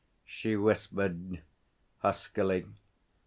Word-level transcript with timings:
she 0.25 0.55
whispered 0.55 1.43
huskily. 1.99 2.65